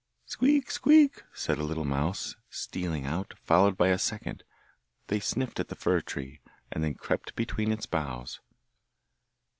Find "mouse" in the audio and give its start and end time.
1.85-2.35